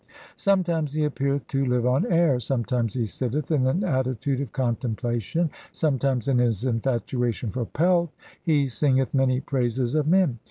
[0.35, 5.51] Sometimes he appeareth to live on air, sometimes he sitteth in an attitude of contemplation,
[5.71, 8.09] sometimes in his infatuation for pelf
[8.41, 10.39] he singeth many praises of men.